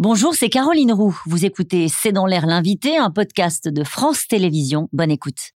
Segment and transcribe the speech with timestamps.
[0.00, 1.16] Bonjour, c'est Caroline Roux.
[1.24, 4.88] Vous écoutez C'est dans l'air l'invité, un podcast de France Télévisions.
[4.92, 5.52] Bonne écoute.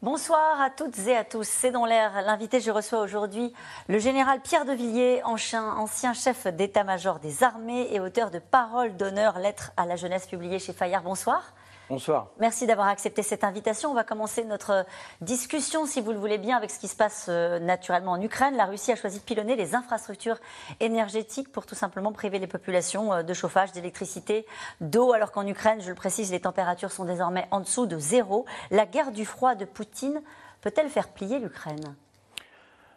[0.00, 1.46] Bonsoir à toutes et à tous.
[1.46, 2.58] C'est dans l'air l'invité.
[2.60, 3.52] Je reçois aujourd'hui
[3.88, 9.38] le général Pierre de Villiers, ancien chef d'état-major des armées et auteur de Paroles d'honneur,
[9.38, 11.02] lettres à la jeunesse publiée chez Fayard.
[11.02, 11.52] Bonsoir.
[11.88, 12.32] Bonsoir.
[12.40, 13.92] Merci d'avoir accepté cette invitation.
[13.92, 14.84] On va commencer notre
[15.20, 18.56] discussion, si vous le voulez bien, avec ce qui se passe euh, naturellement en Ukraine.
[18.56, 20.38] La Russie a choisi de pilonner les infrastructures
[20.80, 24.46] énergétiques pour tout simplement priver les populations euh, de chauffage, d'électricité,
[24.80, 28.46] d'eau, alors qu'en Ukraine, je le précise, les températures sont désormais en dessous de zéro.
[28.72, 30.22] La guerre du froid de Poutine
[30.62, 31.94] peut-elle faire plier l'Ukraine?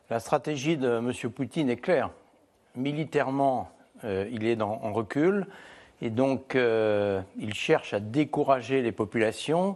[0.10, 1.14] La stratégie de M.
[1.32, 2.10] Poutine est claire.
[2.76, 3.70] Militairement,
[4.04, 5.46] euh, il est en recul.
[6.02, 9.76] Et donc, euh, il cherche à décourager les populations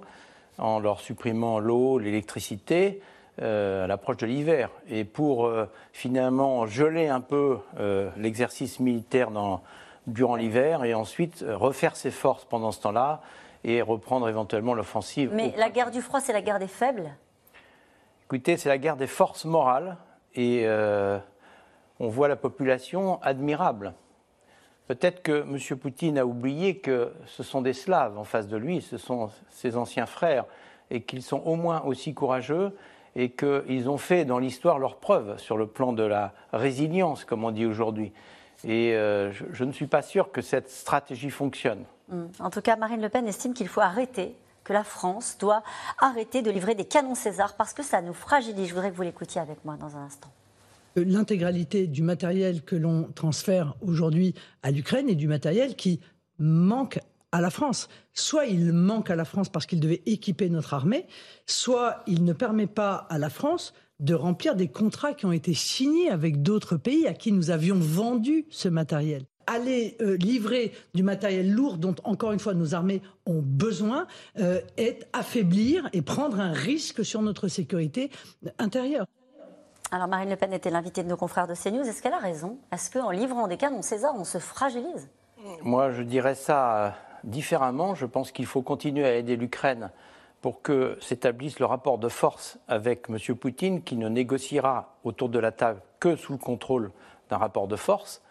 [0.58, 3.02] en leur supprimant l'eau, l'électricité
[3.41, 4.70] euh, à l'approche de l'hiver.
[4.88, 7.58] Et pour euh, finalement geler un peu
[8.17, 9.30] l'exercice militaire
[10.08, 13.22] durant l'hiver et ensuite refaire ses forces pendant ce temps-là
[13.66, 15.31] et reprendre éventuellement l'offensive.
[15.33, 17.16] Mais la guerre du froid, c'est la guerre des faibles?
[18.26, 19.98] Écoutez, c'est la guerre des forces morales
[20.36, 20.67] et
[22.00, 23.94] on voit la population admirable.
[24.88, 25.80] Peut-être que M.
[25.80, 29.78] Poutine a oublié que ce sont des Slaves en face de lui, ce sont ses
[29.78, 30.45] anciens frères,
[30.92, 32.76] et qu'ils sont au moins aussi courageux
[33.16, 37.44] et qu'ils ont fait dans l'histoire leur preuve sur le plan de la résilience, comme
[37.44, 38.11] on dit aujourd'hui.
[38.66, 41.84] Et euh, je, ne suis pas sûr que cette stratégie fonctionne.
[42.09, 42.26] Hmm.
[42.39, 45.64] En tout cas, Marine Le Pen estime qu'il faut arrêter, que la France doit
[46.00, 48.70] arrêter de livrer des canons César parce que ça nous fragilise.
[48.70, 50.30] Je voudrais que vous l'écoutiez avec moi dans un instant
[50.95, 55.99] l'intégralité du matériel que l'on transfère aujourd'hui à l'Ukraine est du matériel qui
[56.39, 56.99] manque
[57.31, 57.89] à la France.
[58.13, 61.08] Soit il manque à la France parce qu'il devait équiper notre armée,
[61.45, 65.53] soit il ne permet pas à la France de remplir des contrats qui ont été
[65.53, 69.23] signés avec d'autres pays à qui nous avions vendu ce matériel.
[69.48, 74.08] Aller euh, livrer du matériel lourd dont, encore une fois, nos armées ont besoin,
[74.39, 78.09] euh, est affaiblir et prendre un risque sur notre sécurité
[78.58, 79.05] intérieure.
[79.93, 81.87] Alors Marine Le Pen était l'invitée de nos confrères de CNews.
[81.87, 82.58] Est-ce qu'elle a raison?
[82.71, 85.08] Est-ce qu'en livrant des canons César, on se fragilise?
[85.61, 86.89] Moi, je dirais ça euh,
[87.23, 87.93] différemment.
[87.93, 89.92] Je pense qu'il faut continuer à aider l'Ukraine
[90.42, 93.36] pour que s'établisse le rapport de force avec M.
[93.36, 96.89] Poutine, qui ne négociera autour de la table que sous le contrôle
[97.30, 98.23] d'un rapport de force.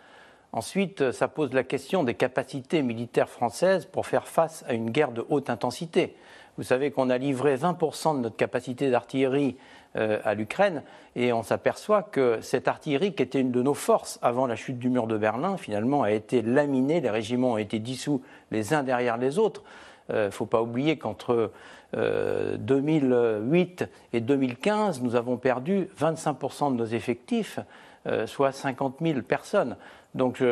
[0.50, 4.90] Ensuite, euh, ça pose la question des capacités militaires françaises pour faire face à une
[4.90, 6.16] guerre de haute intensité.
[6.58, 9.56] Vous savez qu'on a livré 20% de notre capacité d'artillerie
[9.96, 10.82] euh, à l'Ukraine
[11.16, 14.78] et on s'aperçoit que cette artillerie, qui était une de nos forces avant la chute
[14.78, 18.20] du mur de Berlin, finalement a été laminée, les régiments ont été dissous
[18.50, 19.62] les uns derrière les autres.
[20.10, 21.50] Il euh, ne faut pas oublier qu'entre
[21.94, 23.84] 2008
[24.14, 27.58] et 2015, nous avons perdu 25% de nos effectifs,
[28.24, 29.76] soit 50 000 personnes.
[30.14, 30.42] Donc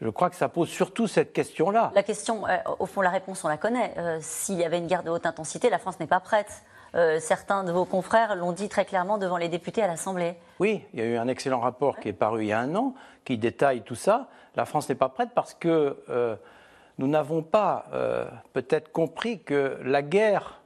[0.00, 1.92] je, crois que ça pose surtout cette question-là.
[1.94, 3.94] La question, euh, au fond, la réponse, on la connaît.
[3.96, 6.64] Euh, s'il y avait une guerre de haute intensité, la France n'est pas prête.
[6.94, 10.36] Euh, certains de vos confrères l'ont dit très clairement devant les députés à l'Assemblée.
[10.60, 12.74] Oui, il y a eu un excellent rapport qui est paru il y a un
[12.76, 12.94] an,
[13.24, 14.28] qui détaille tout ça.
[14.56, 15.96] La France n'est pas prête parce que
[16.98, 17.86] nous n'avons pas
[18.52, 20.60] peut-être compris que la guerre,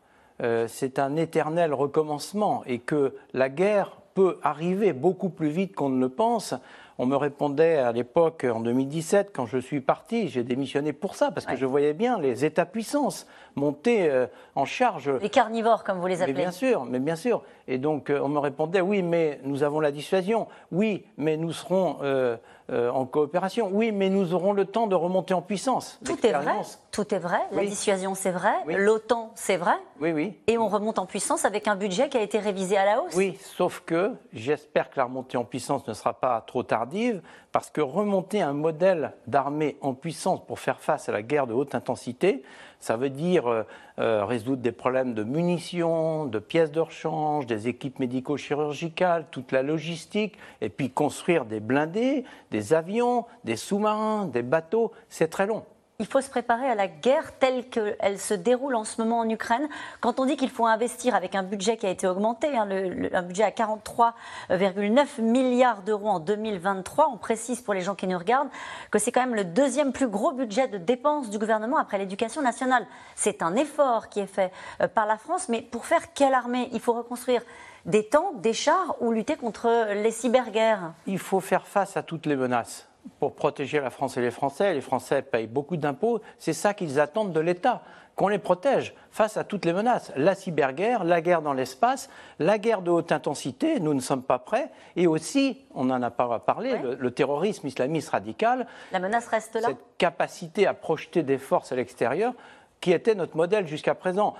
[0.66, 6.00] c'est un éternel recommencement et que la guerre peut arriver beaucoup plus vite qu'on ne
[6.00, 6.52] le pense
[6.98, 11.30] on me répondait à l'époque, en 2017, quand je suis parti, j'ai démissionné pour ça,
[11.30, 13.26] parce que je voyais bien les États-puissances
[13.58, 15.10] monter euh, en charge.
[15.20, 16.34] Les carnivores, comme vous les appelez.
[16.34, 17.42] Mais bien sûr, mais bien sûr.
[17.66, 20.48] Et donc, euh, on me répondait, oui, mais nous avons la dissuasion.
[20.72, 22.36] Oui, mais nous serons euh,
[22.70, 23.70] en coopération.
[23.72, 25.98] Oui, mais nous aurons le temps de remonter en puissance.
[26.04, 26.56] Tout est vrai.
[26.90, 27.40] Tout est vrai.
[27.52, 28.52] La dissuasion, c'est vrai.
[28.66, 29.76] L'OTAN, c'est vrai.
[30.00, 30.36] Oui, oui.
[30.46, 33.14] Et on remonte en puissance avec un budget qui a été révisé à la hausse.
[33.14, 37.70] Oui, sauf que j'espère que la remontée en puissance ne sera pas trop tardive parce
[37.70, 41.74] que remonter un modèle d'armée en puissance pour faire face à la guerre de haute
[41.74, 42.42] intensité,
[42.80, 43.62] ça veut dire euh,
[43.98, 49.62] euh, résoudre des problèmes de munitions, de pièces de rechange, des équipes médico-chirurgicales, toute la
[49.62, 55.64] logistique, et puis construire des blindés, des avions, des sous-marins, des bateaux, c'est très long
[56.00, 59.28] il faut se préparer à la guerre telle qu'elle se déroule en ce moment en
[59.28, 59.68] Ukraine.
[60.00, 62.68] Quand on dit qu'il faut investir avec un budget qui a été augmenté, hein,
[63.12, 68.16] un budget à 43,9 milliards d'euros en 2023, on précise pour les gens qui nous
[68.16, 68.48] regardent
[68.92, 72.42] que c'est quand même le deuxième plus gros budget de dépenses du gouvernement après l'éducation
[72.42, 72.86] nationale.
[73.16, 76.68] C'est un effort qui est fait euh, par la France, mais pour faire quelle armée?
[76.72, 77.42] Il faut reconstruire
[77.86, 80.92] des tanks, des chars ou lutter contre les cyberguerres?
[81.08, 82.88] Il faut faire face à toutes les menaces
[83.20, 84.74] pour protéger la France et les Français.
[84.74, 86.20] Les Français payent beaucoup d'impôts.
[86.38, 87.82] C'est ça qu'ils attendent de l'État.
[88.16, 90.10] qu'on les protège face à toutes les menaces.
[90.16, 92.10] La cyberguerre, la guerre dans l'espace,
[92.40, 94.72] la guerre de haute intensité, nous ne sommes pas prêts.
[94.96, 98.66] Et aussi, on n'en a pas parlé, le, terrorisme islamiste radical.
[98.90, 99.68] La menace reste là.
[99.68, 102.34] Cette capacité à projeter des forces à l'extérieur
[102.80, 104.34] qui était notre modèle jusqu'à présent.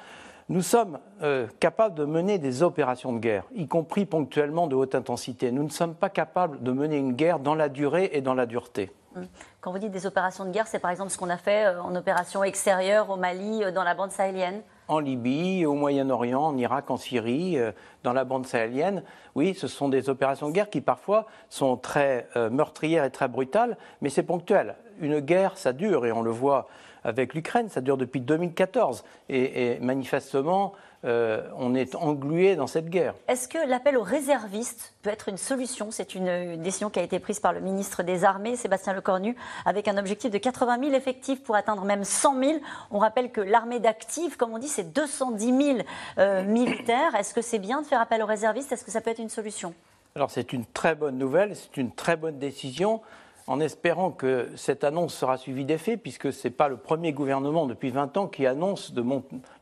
[0.51, 4.95] Nous sommes euh, capables de mener des opérations de guerre, y compris ponctuellement de haute
[4.95, 5.53] intensité.
[5.53, 8.47] Nous ne sommes pas capables de mener une guerre dans la durée et dans la
[8.47, 8.91] dureté.
[9.15, 9.27] Hum.
[9.61, 11.83] Quand vous dites des opérations de guerre, c'est par exemple ce qu'on a fait euh,
[11.83, 16.57] en opération extérieure au Mali, euh, dans la bande sahélienne En Libye, au Moyen-Orient, en
[16.57, 17.59] Irak, en Syrie,
[18.03, 19.03] dans la bande sahélienne.
[19.35, 23.77] Oui, ce sont des opérations de guerre qui parfois sont très meurtrières et très brutales,
[24.01, 24.77] mais c'est ponctuel.
[24.99, 26.69] Une guerre, ça dure et on le voit
[27.05, 27.69] avec l'Ukraine.
[27.69, 29.05] Ça dure depuis 2014.
[29.29, 30.73] Et, manifestement,
[31.05, 33.15] euh, on est englué dans cette guerre.
[33.29, 35.91] Est-ce que l'appel aux réservistes peut être une solution?
[35.91, 39.87] C'est une décision qui a été prise par le ministre des Armées, Sébastien Lecornu, avec
[39.87, 42.59] un objectif de 80 000 effectifs pour atteindre même 100 000.
[42.91, 45.79] On rappelle que l'armée d'actifs, comme on dit, c'est 210 000
[46.19, 47.15] euh, militaires.
[47.15, 48.73] Est-ce que c'est bien de faire appel aux réservistes?
[48.73, 49.75] Est-ce que ça peut être une solution?
[50.17, 53.03] Alors c'est une très bonne nouvelle, c'est une très bonne décision
[53.49, 57.65] en espérant que cette annonce sera suivie d'effet, puisque ce n'est pas le premier gouvernement
[57.67, 59.03] depuis 20 ans qui annonce de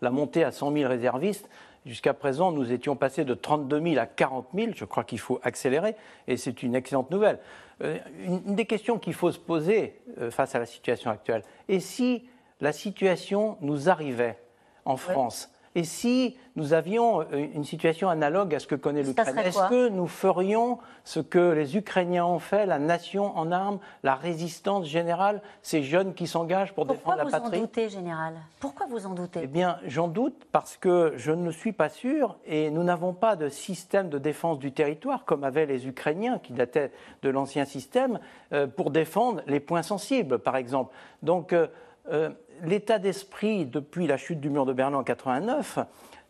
[0.02, 1.48] la montée à 100 000 réservistes.
[1.86, 4.72] Jusqu'à présent, nous étions passés de 32 000 à 40 000.
[4.74, 5.94] Je crois qu'il faut accélérer,
[6.26, 7.38] et c'est une excellente nouvelle.
[7.80, 11.78] Euh, une, des questions qu'il faut se poser euh, face à la situation actuelle, et
[11.78, 12.24] si
[12.60, 14.36] la situation nous arrivait
[14.84, 19.38] en France et si nous avions euh, une situation analogue à ce que connaît l'Ukraine
[19.38, 24.14] Est-ce que nous ferions ce que les Ukrainiens ont fait, la nation en armes, la
[24.14, 28.34] résistance générale, ces jeunes qui s'engagent pour défendre la patrie Pourquoi vous en doutez, général?
[28.58, 29.40] Pourquoi vous en doutez?
[29.42, 33.36] Eh bien, j'en doute parce que je ne suis pas sûr et nous n'avons pas
[33.36, 36.90] de système de défense du territoire comme avaient les Ukrainiens qui dataient
[37.20, 38.18] de l'ancien système
[38.54, 40.94] euh, pour défendre les points sensibles, par exemple.
[41.22, 42.30] Donc, euh,
[42.62, 45.78] l'état d'esprit depuis la chute du mur de Berlin en 89,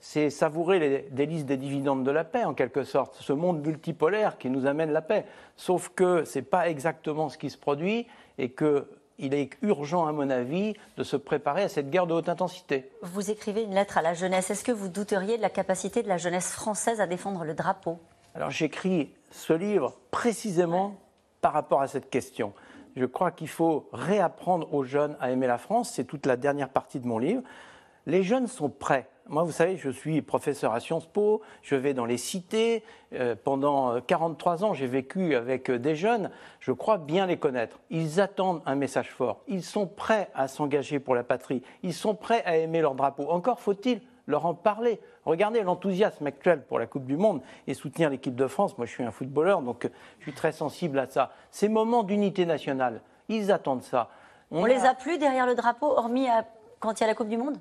[0.00, 4.38] c'est savourer les délices des dividendes de la paix, en quelque sorte, ce monde multipolaire
[4.38, 5.24] qui nous amène la paix.
[5.56, 8.06] Sauf que ce n'est pas exactement ce qui se produit
[8.38, 12.28] et qu'il est urgent, à mon avis, de se préparer à cette guerre de haute
[12.28, 12.90] intensité.
[13.02, 14.50] Vous écrivez une lettre à la jeunesse.
[14.50, 17.98] Est-ce que vous douteriez de la capacité de la jeunesse française à défendre le drapeau?
[18.34, 20.96] Alors j'écris ce livre précisément
[21.40, 22.52] par rapport à cette question
[22.96, 25.92] je crois qu'il faut réapprendre aux jeunes à aimer la France.
[25.92, 27.42] C'est toute la dernière partie de mon livre.
[28.06, 29.08] Les jeunes sont prêts.
[29.28, 32.84] Moi, vous savez, je suis professeur à Sciences Po, je vais dans les cités.
[33.12, 36.30] Euh, pendant 43 ans, j'ai vécu avec des jeunes.
[36.60, 37.80] Je crois bien les connaître.
[37.90, 39.42] Ils attendent un message fort.
[39.48, 41.62] Ils sont prêts à s'engager pour la patrie.
[41.82, 43.28] Ils sont prêts à aimer leur drapeau.
[43.28, 45.00] Encore faut-il leur en parler.
[45.24, 48.76] Regardez l'enthousiasme actuel pour la Coupe du Monde et soutenir l'équipe de France.
[48.78, 49.88] Moi, je suis un footballeur, donc
[50.18, 51.30] je suis très sensible à ça.
[51.50, 54.08] Ces moments d'unité nationale, ils attendent ça.
[54.50, 56.28] On, ne les a plus derrière le drapeau, hormis
[56.78, 57.58] quand il y a la Coupe du Monde?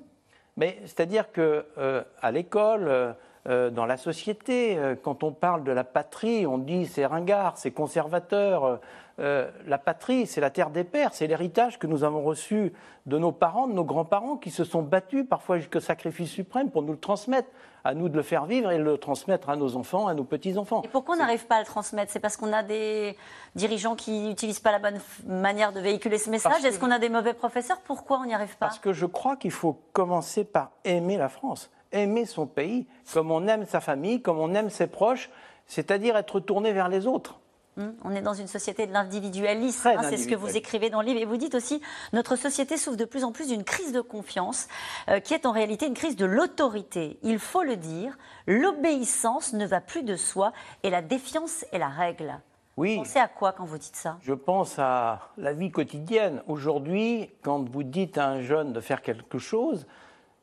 [0.56, 3.12] Mais c'est-à-dire que euh, à l'école, euh,
[3.48, 7.70] euh, dans la société, quand on parle de la patrie, on dit c'est ringard, c'est
[7.70, 8.80] conservateur.
[9.18, 12.72] Euh, la patrie, c'est la terre des pères, c'est l'héritage que nous avons reçu
[13.06, 16.82] de nos parents, de nos grands-parents, qui se sont battus parfois jusqu'au sacrifice suprême pour
[16.82, 17.48] nous le transmettre.
[17.84, 20.82] À nous de le faire vivre et le transmettre à nos enfants, à nos petits-enfants.
[20.82, 22.10] Et pourquoi on n'arrive pas à le transmettre?
[22.10, 23.16] C'est parce qu'on a des
[23.54, 26.64] dirigeants qui n'utilisent pas la bonne manière de véhiculer ce message?
[26.64, 27.78] Est-ce qu'on a des mauvais professeurs?
[27.84, 28.66] Pourquoi on n'y arrive pas?
[28.66, 33.30] Parce que je crois qu'il faut commencer par aimer la France, aimer son pays, comme
[33.30, 35.30] on aime sa famille, comme on aime ses proches,
[35.66, 37.38] c'est-à-dire être tourné vers les autres.
[37.76, 37.90] Hmm.
[38.04, 41.08] On est dans une société de l'individualisme, hein, c'est ce que vous écrivez dans le
[41.08, 41.20] livre.
[41.20, 41.82] Et vous dites aussi,
[42.14, 44.68] notre société souffre de plus en plus d'une crise de confiance,
[45.08, 47.18] euh, qui est en réalité une crise de l'autorité.
[47.22, 48.16] Il faut le dire,
[48.46, 50.52] l'obéissance ne va plus de soi
[50.84, 52.40] et la défiance est la règle.
[52.78, 52.96] Oui.
[52.96, 54.18] Vous pensez à quoi quand vous dites ça?
[54.22, 56.42] Je pense à la vie quotidienne.
[56.46, 59.86] Aujourd'hui, quand vous dites à un jeune de faire quelque chose,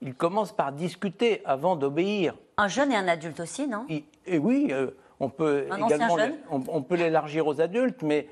[0.01, 2.35] il commence par discuter avant d'obéir.
[2.57, 3.85] Un jeune et un adulte aussi, non?
[3.89, 4.91] Et, oui, euh,
[5.24, 6.18] on peut également
[6.50, 8.27] on, peut l'élargir aux adultes, mais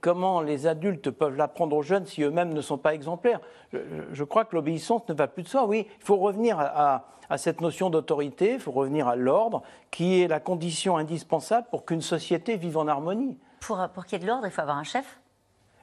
[0.00, 3.40] comment les adultes peuvent l'apprendre aux jeunes si eux-mêmes ne sont pas exemplaires?
[3.72, 5.66] Je, crois que l'obéissance ne va plus de soi.
[5.66, 7.04] Oui, il faut revenir à,
[7.36, 12.02] cette notion d'autorité, il faut revenir à l'ordre, qui est la condition indispensable pour qu'une
[12.02, 13.38] société vive en harmonie.
[13.60, 15.18] Pour, pour qu'il y ait de l'ordre, il faut avoir un chef?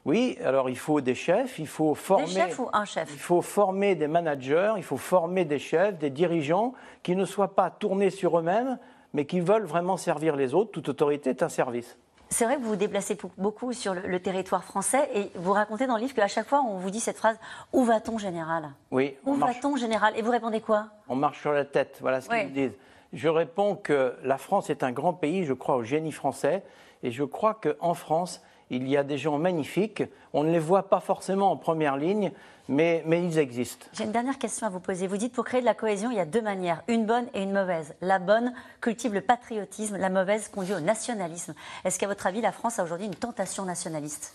[0.06, 2.26] Oui, alors il faut des chefs, il faut former.
[2.26, 3.10] Des chefs ou un chef?
[3.12, 6.74] Il faut former des managers, il faut former des chefs, des dirigeants
[7.04, 8.78] qui ne soient pas tournés sur eux-mêmes,
[9.14, 10.72] mais qui veulent vraiment servir les autres.
[10.72, 11.98] Toute autorité est un service.
[12.30, 15.96] C'est vrai que vous vous déplacez beaucoup sur le, territoire français et vous racontez dans
[15.96, 17.40] le livre qu'à chaque fois on vous dit cette phrase
[17.74, 18.70] Où va-t-on, général?
[18.92, 19.16] Oui.
[19.26, 20.14] Où va-t-on, général?
[20.16, 20.90] Et vous répondez quoi?
[21.08, 22.76] On marche sur la tête, voilà ce qu'ils disent.
[23.14, 26.62] Je réponds que la France est un grand pays, je crois au génie français,
[27.02, 30.04] et je crois qu'en France, il y a des gens magnifiques.
[30.34, 32.32] On ne les voit pas forcément en première ligne,
[32.68, 33.88] mais, mais ils existent.
[33.94, 35.08] J'ai une dernière question à vous poser.
[35.08, 37.42] Vous dites pour créer de la cohésion, il y a deux manières, une bonne et
[37.42, 37.96] une mauvaise.
[38.02, 41.54] La bonne cultive le patriotisme, la mauvaise conduit au nationalisme.
[41.84, 44.34] Est-ce qu'à votre avis, la France a aujourd'hui une tentation nationaliste?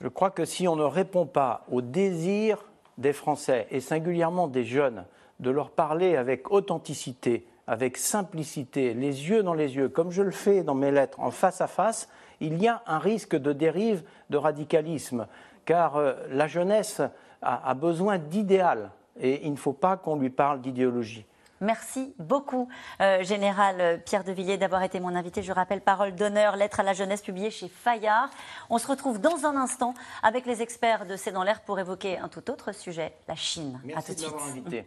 [0.00, 2.64] Je crois que si on ne répond pas au désir
[2.98, 5.04] des Français, et singulièrement des jeunes,
[5.38, 10.32] de leur parler avec authenticité, avec simplicité, les yeux dans les yeux, comme je le
[10.32, 12.08] fais dans mes lettres, en face à face,
[12.40, 15.26] il y a un risque de dérive de radicalisme,
[15.64, 17.02] car euh, la jeunesse
[17.42, 18.90] a, besoin d'idéal
[19.20, 21.24] et il ne faut pas qu'on lui parle d'idéologie.
[21.60, 22.68] Merci beaucoup,
[23.00, 25.42] euh, Général Pierre de Villiers, d'avoir été mon invité.
[25.42, 28.30] Je rappelle Parole d'honneur, lettre à la jeunesse publiée chez Fayard.
[28.70, 32.18] On se retrouve dans un instant avec les experts de C'est dans l'air pour évoquer
[32.18, 33.80] un tout autre sujet, la Chine.
[33.84, 34.86] Merci de m'avoir invité.